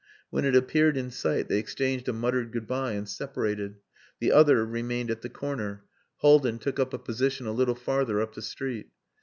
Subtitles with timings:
[0.31, 3.75] When it appeared in sight they exchanged a muttered good bye and separated.
[4.19, 5.83] The "other" remained at the corner,
[6.23, 8.87] Haldin took up a position a little farther up the street....